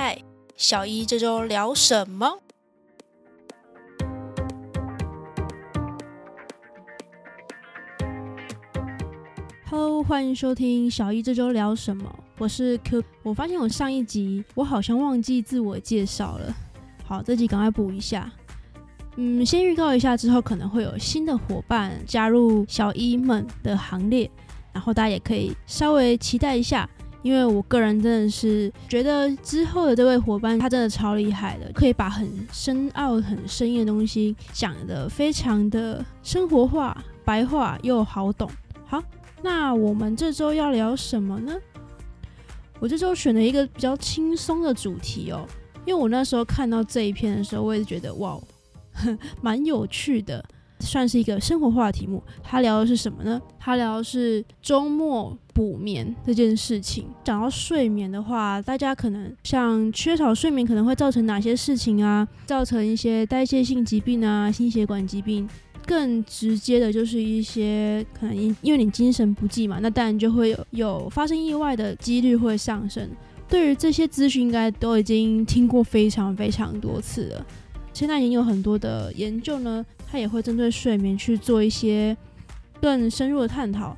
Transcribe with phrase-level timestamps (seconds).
[0.00, 0.16] 嗨，
[0.56, 2.38] 小一这周聊什么
[9.68, 12.16] ？Hello，欢迎收听小一这周聊什么。
[12.38, 13.02] 我是 Q。
[13.24, 16.54] 我发现我上一集我好像忘记自我介绍了。
[17.04, 18.30] 好，这集赶快补一下。
[19.16, 24.30] 嗯，先预告一下，之后可能会有新的伙伴加入小一们的行列，
[24.72, 26.88] 然后大家也可以稍微期待一下。
[27.22, 38.50] 因为我个人真的是觉得之后的这位伙伴他真的超厉害的，可以把很深奥、很深意的东西讲得非常的生活化、白话又好懂。
[38.86, 39.02] 好。
[39.40, 41.54] 那我们这周要聊什么呢？
[42.80, 45.46] 我这周选了一个比较轻松的主题哦，
[45.86, 48.36] 因为我那时候看到这一篇的时候，我也觉得哇，
[49.40, 50.44] 蛮有趣的，
[50.80, 52.22] 算是一个生活化的题目。
[52.42, 53.40] 他聊的是什么呢？
[53.58, 57.06] 他聊的是周末补眠这件事情。
[57.24, 62.26] 讲到睡眠的话，大家可能像缺少睡眠可能会造成哪些事情啊？
[62.46, 65.48] 造成一些代谢性疾病啊，心血管疾病。
[65.86, 73.08] 更直接的就是一些可能因因为你精神不济嘛，那当然就会有有发生意外的几率会上升。
[73.48, 77.46] 对于这些资讯，应该都已经听过非常非常多次了。
[77.98, 82.16] 现在已经有很多的研究呢，它也会针对睡眠去做一些
[82.80, 83.96] 更深入的探讨。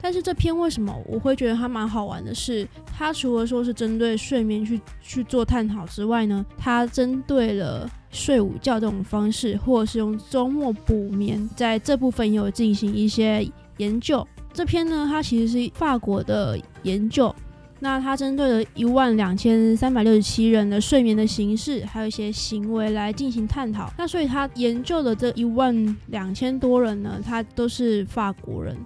[0.00, 2.34] 但是这篇为什么我会觉得它蛮好玩的？
[2.34, 7.86] 是它除了说是针对睡眠去去做探讨之外呢，它针对了。
[8.12, 14.26] 睡午觉这种方式，或者是用周末补眠，在这部分也有进行一些研究。
[14.54, 17.34] 这篇呢，它其实是法国的研究，
[17.78, 23.92] 那它针对了一万两千三百六十七人的睡眠的形式，还有一些行为来进行探讨。
[23.98, 28.76] 那所以他研究的这一万两千多人呢，他都是法国人。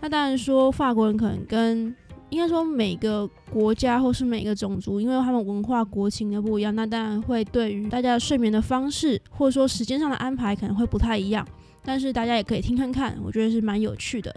[0.00, 1.94] 那当然说法国人可能跟
[2.30, 11.46] 应该说每个国家或是每个种族，因为他们文化国情的不一样，那当然会对于大家睡眠的方式或者说时间上的安排可能会不太一样。
[11.84, 14.34] 但是大家也可以听看看，我觉得是蛮有趣的。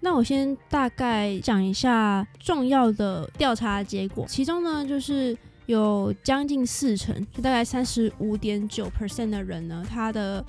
[0.00, 5.36] 那我先大概讲一下重要的调查结果，其中呢就是
[5.66, 10.44] 有将近四成，就大概三十五点九 percent 的人呢，他的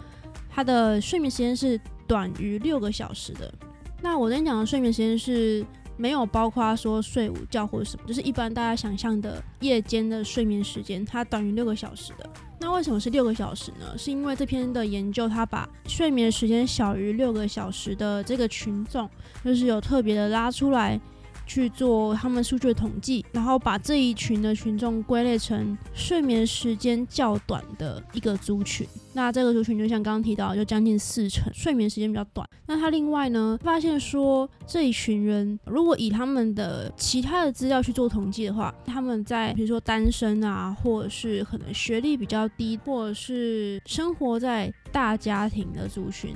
[0.49, 3.53] 他的睡眠时间是短于六个小时的。
[4.01, 5.65] 那我跟你讲的睡眠时间是。
[5.99, 12.29] 没有包括说睡午觉或者什么，就是一般大家想象的夜间的睡眠时间，它短于六个小时的。
[12.77, 13.97] 为什么是六个小时呢？
[13.97, 19.09] 是因为这篇的研究，它把睡眠时间小于六个小时的这个群众，
[19.43, 21.01] 就是有特别的拉出来。
[21.47, 28.85] 去做他们数据的统计，然后把这一群的群众归类成睡眠时间较短的一个族群。
[29.13, 32.47] 那这个族群就像刚刚提到，就将近四成睡眠时间比较短。
[32.67, 46.31] 那他另外呢，发现说这一群人，如果以他们的其他的资料去做统计的话，他们在比如说单身啊，或者是可能学历比较低，或者是生活在大家庭的族群。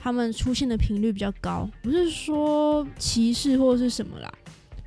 [0.00, 4.32] 他们出现的频率比较高，不是说歧视或者是什么啦。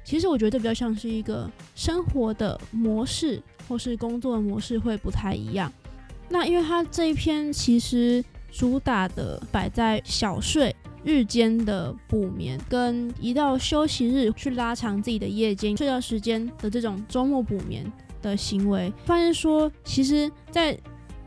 [0.03, 5.71] 其实我觉得比较像是一个生活的模式，或是工作的模式会不太一样。
[6.29, 17.85] 那因为他这一篇其实主打的摆在小睡日间的补眠，跟一到休息日去拉长自己的夜间睡觉时间的这种周末补眠
[18.21, 20.77] 的行为，发现说其实，在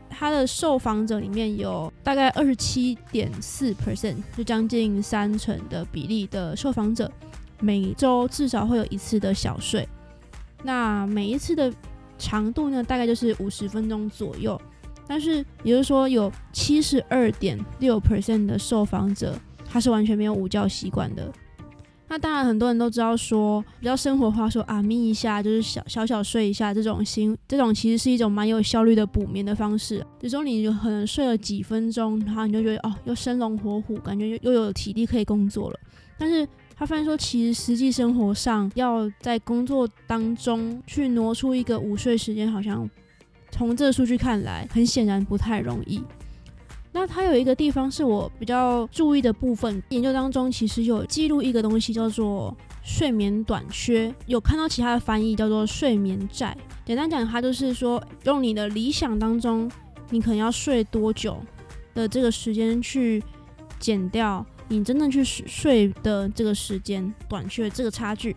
[0.09, 7.11] 他的受访者里面有大概二十七点四 percent，就将近三成的比例的受访者，
[7.59, 9.87] 每周至少会有一次的小睡。
[10.63, 11.71] 那每一次的
[12.17, 14.59] 长度呢，大概就是五十分钟左右。
[15.07, 21.31] 但是也就是说，有七十二点六 percent 的受访者，他是完全没有午觉习惯的。
[22.07, 30.03] 那当然，很多人都知道说比较生活化，说啊眯一下就是小小小睡一下这种心，这种其实是一种蛮有效率的补眠的方式。
[30.21, 35.79] 有时候你就可能睡了几分钟，然后你就觉得哦又生龙活虎，感觉又又有体力可以工作了。
[36.17, 36.47] 但是
[36.77, 42.89] 他发现说，其实实际生活上要在工作当中去挪出一个午睡时间，好像
[43.49, 46.03] 从这个数据看来，很显然不太容易。
[46.91, 56.55] 那它有一个地方是我比较注意的部分，研究当中其实有记录一个东西叫做睡眠短缺，有看到其他的翻译叫做睡眠债。
[56.85, 59.69] 简单讲，它就是说用你的理想当中，
[60.09, 61.37] 你可能要睡多久
[61.93, 63.21] 的这个时间去
[63.79, 68.35] 减掉你真正去睡的这个时间短缺这个差距。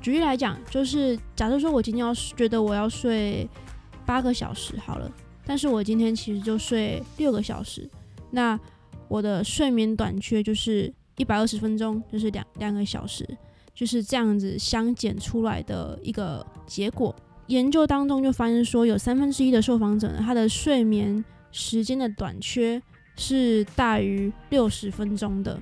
[0.00, 3.48] 举例来讲，就是假设说我今天要觉得我要睡
[4.04, 5.10] 八个小时好了。
[5.44, 7.88] 但是我今天其实就睡六个小时，
[8.30, 8.58] 那
[9.08, 13.28] 我的睡眠短缺就是一百二十分钟，就是两两个小时，
[13.74, 17.14] 就是这样子相减出来的一个结果。
[17.48, 22.80] 研究当中就发现说，有三分之一的受访者呢，他的睡眠时间的短缺
[23.16, 25.58] 是大于六十分钟的。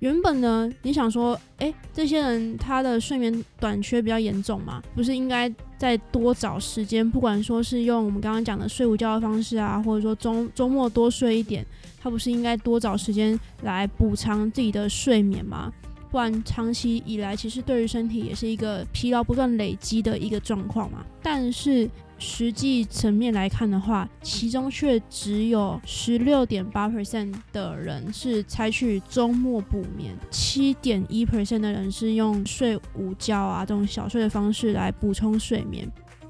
[0.00, 11.66] 原本呢，你想说，诶，这些人他的睡眠短缺比较严重嘛，不是应该再多找时间，不管说是用我们刚刚讲的睡午觉的方式啊，或者说周周末多睡一点，
[12.00, 15.72] 他不是应该多找时间来补偿自己的睡眠吗？
[16.10, 21.04] 不然长期以来，其实对于身体也是一个疲劳不断累积的一个状况嘛。
[21.22, 21.88] 但是
[22.18, 35.84] 实际层面来看的话，其中却只有十六点八 percent 的人是采取周末补眠，七点一 percent 的人是用睡午觉啊这种小睡的方式来补充睡眠。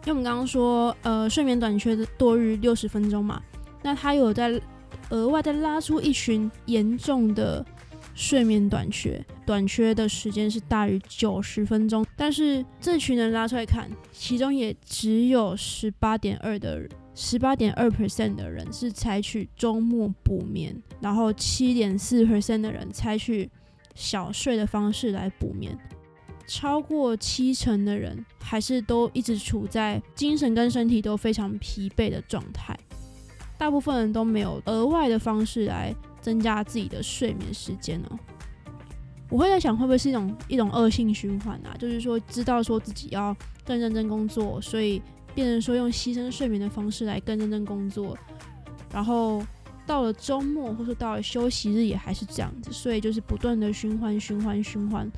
[0.04, 3.40] 因为我们刚刚说，呃，睡眠短缺的多于六十分钟嘛，
[3.82, 4.60] 那他有在
[5.10, 7.64] 额外再拉出一群严重的。
[8.18, 16.82] 睡眠短缺，短缺的时间是大于九十分钟，但是这群人拉出来看，其中也只有十八点二的
[17.14, 23.48] 十八点二 percent 的人是采取周末补眠，然后七点四 percent 的人采取
[23.94, 25.78] 小睡的方式来补眠，
[26.44, 32.76] 超过七成的人还是都一直处在精神跟身体都非常疲惫的状态，
[33.56, 35.94] 大部分人都没有额外的方式来。
[36.28, 38.18] 增加自己的睡眠时间呢，
[39.30, 41.74] 我会在想会不会是一种一种恶性循环啊？
[41.78, 43.34] 就是说知道说自己要
[43.64, 45.00] 更认真工作，所以
[45.34, 48.14] 变成说用牺牲睡眠的方式来更认真工作，
[48.92, 49.42] 然后
[49.86, 55.10] 到了周末或者到了休息日也还是这样子，所以就是不断的循环循环循环，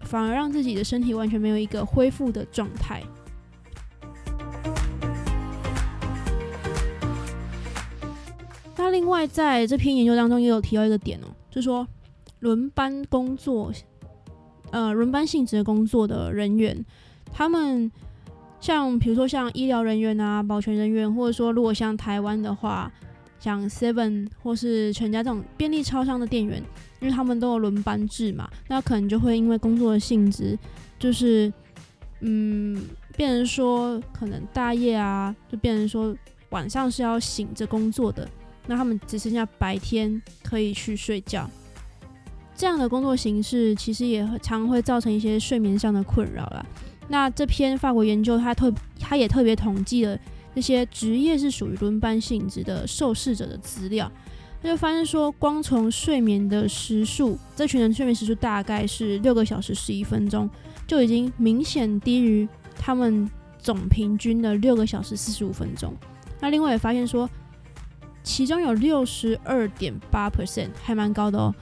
[0.00, 3.02] 反而让自己的身体完全没有一个恢复的状态。
[8.90, 11.86] 另外，在这篇研究当中也有提到一个点哦，就说
[12.40, 13.72] 轮班工作，
[14.70, 16.84] 呃，轮班性质的工作的人员，
[17.32, 17.90] 他们
[18.60, 22.90] 像比如说像医疗人员啊、保全人员，或者说如果像台湾的话，
[23.38, 26.62] 像 Seven 或是全家这种便利超商的店员，
[27.00, 30.58] 因为他们都有轮班制嘛，那可能就会因为工作的性质，
[30.98, 31.52] 就是
[32.20, 32.82] 嗯，
[33.16, 36.16] 变成说可能大夜啊，就变成说
[36.50, 38.26] 晚上是要醒着工作的。
[38.66, 41.48] 那他们只剩下白天可以去睡觉，
[42.56, 46.64] 这样的工作形式其实也常会造成一些睡眠上的困扰啦。
[47.08, 50.18] 那这篇法国研究，它特它也特别统计了
[50.54, 54.10] 那些职业是属于轮班性质的受试者的资料，
[54.62, 60.48] 他就发现说，光从睡眠的时数，这群人睡眠时数大概是六个小时十一分钟，
[60.86, 63.28] 就已经明显低于他们
[63.58, 65.94] 总平均的六个小时四十五分钟。
[66.40, 67.28] 那另外也发现说。
[68.24, 71.54] 其中有六十二点八 percent，还蛮高的哦。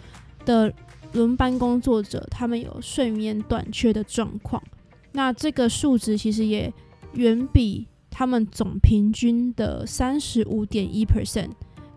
[0.47, 0.73] 的
[1.13, 4.63] 轮班工作者，他们有睡眠短缺的状况。
[5.11, 6.73] 那这个数值其实也
[7.15, 11.51] 远比他们总平均的三十五点一 percent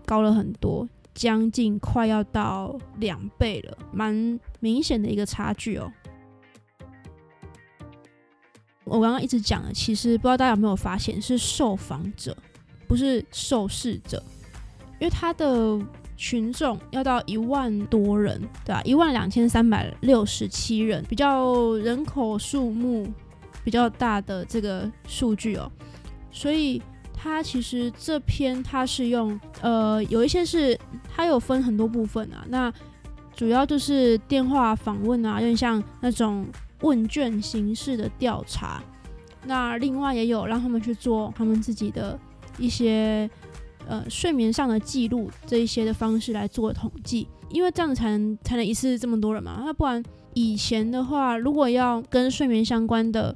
[0.06, 5.92] 高了很多，将近快要到两倍了，蛮明显的一个差距哦。
[8.84, 12.36] 我刚刚一直讲的，其实不知道大家有没有发现，是受访者，
[12.88, 14.22] 不是受试者。
[15.00, 15.80] 因为他的
[16.18, 18.82] 群众要到一万多人，对吧？
[18.86, 23.06] 一万两千三百六十七人，比较人口数目
[23.64, 25.70] 比较大的这个数据哦。
[26.32, 26.82] 所以
[27.14, 30.80] 它其实这篇它是用呃有一些是
[31.14, 32.46] 它有分很多部分啊。
[32.48, 32.72] 那
[33.36, 36.48] 主要就是电话访问啊，有点像那种
[36.80, 38.82] 问卷形式的调查。
[39.46, 42.18] 那另外也有让他们去做他们自己的
[42.58, 43.30] 一些。
[43.88, 49.62] 呃，睡眠上的记录这一些的方式来做统计，因为这样才能才能一次这么多人嘛。
[49.66, 53.36] 那不然以前的话，如果要跟睡眠相关的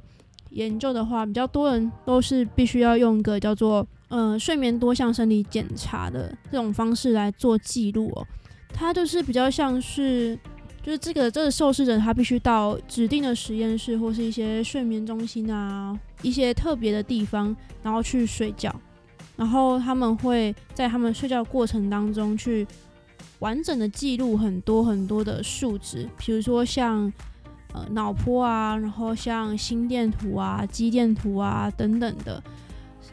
[0.50, 8.26] 研究的话，比较多人都是必须要用一个叫做呃睡眠多项生理检查的这种方式来做记录哦。
[8.72, 10.38] 它就是比较像是，
[10.82, 18.74] 就是这个这个受试者他必须到指定的实验室或是一些睡眠中心啊，一些特别的地方，然后去睡觉。
[19.40, 22.66] 然后他们会在他们睡觉过程当中去
[23.38, 27.10] 完整的记录很多很多的数值，比如说像
[27.72, 32.42] 呃脑波啊，然后像心电图啊、肌电图啊等等的，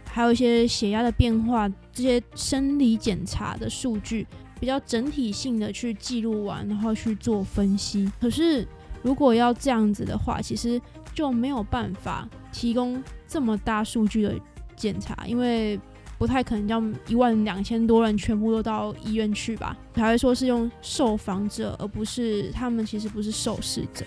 [0.04, 4.28] 还有一些血压的变化，这些生理检查的数据
[4.60, 8.12] 比较整体性的去记录完，然后去做分析。
[8.20, 8.68] 可是
[9.02, 10.82] 如果要这样子的话，其实
[11.14, 14.36] 就没有办法提供这么大数据的
[14.76, 15.80] 检查，因为。
[16.18, 19.78] 不太可能叫一万两千多人全部都到医院去吧？
[19.94, 24.06] 才会说是用受访者，而不是他们其实不是受试者。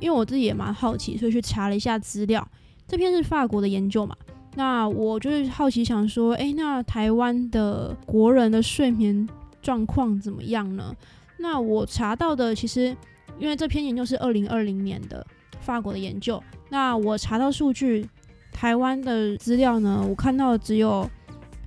[0.00, 2.46] 因因为我自己也蛮好奇，所以去查了一下资料。
[2.86, 4.16] 这篇是法国的研究嘛？
[4.54, 9.28] 那我就是好奇想说，诶，那台湾的国人的睡眠
[9.60, 10.94] 状况怎么样呢？
[11.38, 12.96] 那我查到的其实，
[13.36, 15.26] 因为这篇研究是二零二零年的
[15.66, 18.08] 法国的研究，那我查到数据，
[18.52, 21.10] 台湾的资料呢，我看到只有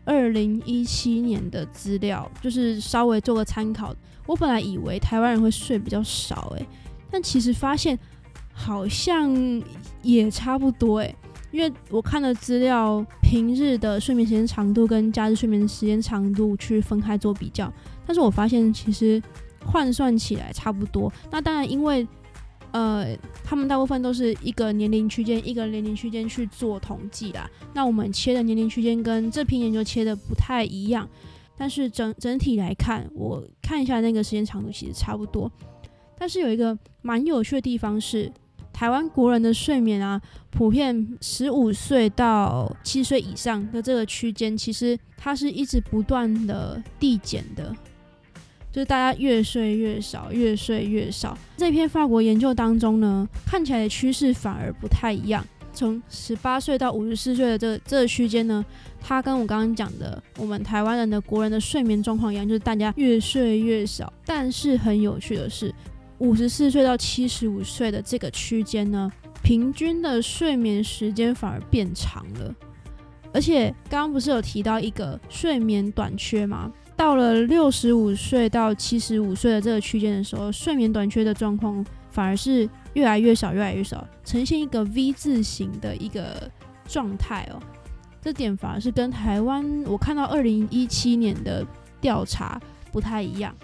[0.05, 3.93] 二零一七年的资料，就是稍微做个参考。
[4.25, 6.65] 我本来以为台湾人会睡比较少，诶，
[7.11, 7.99] 但其实发现。
[8.51, 9.33] 好像
[10.01, 11.15] 也差不多诶，
[11.49, 17.71] 因为我看的资料，平日的睡眠时间长度跟假日睡眠时间长度去分开做比较，
[18.05, 19.21] 但是我发现其实
[19.65, 21.09] 换算起来差不多。
[21.31, 22.05] 那当然，因为
[22.71, 27.49] 呃，他们大部分都是一个年龄区间一个年龄区间去做统计啦。
[27.73, 31.07] 那我们切的年龄区间跟这批研究切的不太一样，
[31.57, 35.51] 但是整整体来看，我看一下那个时间长度其实差不多。
[36.17, 38.31] 但是有一个蛮有趣的地方是。
[38.71, 40.21] 台湾国人的睡眠啊，
[40.51, 47.75] 普遍十五岁到七岁以上的这个区间，其实它是一直不断的递减的，
[48.71, 51.37] 就是大家越睡越少，越睡越少。
[51.57, 55.45] 这篇法国研究当中呢，看起来的趋势反而不太一样。
[55.71, 58.65] 从十八岁到五十四岁的这这个区间呢，
[58.99, 64.11] 它跟我刚刚讲的我们台湾人的国人的睡眠状况一样，就是大家越睡越少。
[64.25, 65.73] 但是很有趣的是。
[66.19, 69.09] 五十四岁到七十五岁的这个区间呢，
[69.41, 72.53] 平均的睡眠时间反而变长了。
[73.31, 76.69] 而且刚刚不是有提到一个睡眠短缺吗？
[76.99, 86.51] 到了六十五岁到七十五岁的这个区间的时候，睡眠短缺的状况反而是越来越少，越来越少，呈现一个 V 字形的一个
[86.85, 87.63] 状态哦。
[88.21, 91.65] 这点反而是跟台湾我看到二零一七年的
[92.01, 92.59] 调查
[92.91, 93.55] 不太一样。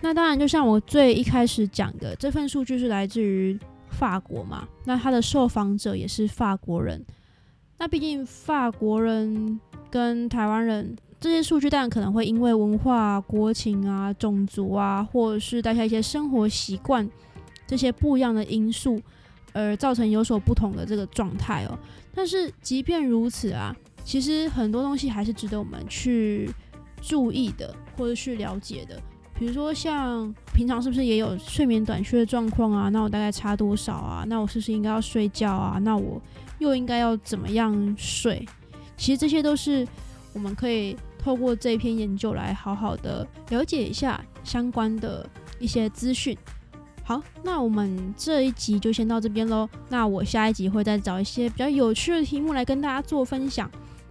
[0.00, 3.56] 那当然，就像我最一开始讲的，这份数据是来自于
[3.90, 4.66] 法国嘛？
[4.84, 7.00] 那他的受访者也是法国人。
[7.78, 17.08] 那毕竟法国人跟台湾人这些数据，当然可能会因为文化、国情啊、种族啊，或者是大家一些生活习惯
[17.66, 19.00] 这些不一样的因素，
[19.54, 21.78] 而造成有所不同的这个状态哦。
[22.14, 26.50] 但是即便如此啊，其实很多东西还是值得我们去
[27.00, 29.00] 注意的，或者去了解的。
[29.38, 32.90] 比如说，像平常是不是也有睡眠短缺的状况啊？
[32.90, 34.26] 那我大概差多少啊？
[34.28, 35.78] 那我是不是应该要睡觉啊？
[35.80, 36.20] 那我
[36.58, 38.46] 又应该要怎么样睡？
[38.98, 39.88] 其实这些都是
[40.34, 45.26] 我们可以透过这篇研究来好好的了解一下相关的
[45.58, 46.36] 一些资讯。
[47.02, 49.66] 好，那我们这一集就先到这边喽。
[49.88, 53.70] 那我下一集会再找一些比较有趣的题目来跟大家做分享。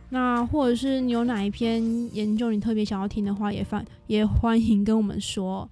[0.09, 1.83] 那或者是你有哪一篇
[2.15, 5.69] 研究你特别想要听的话，也欢也欢迎跟我们说。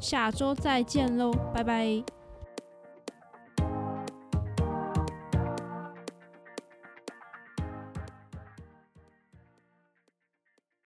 [0.00, 2.23] 下周再见喽，拜拜。